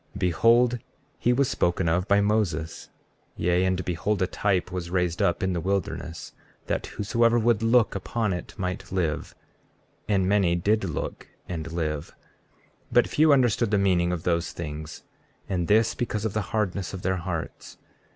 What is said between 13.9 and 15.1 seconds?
of those things,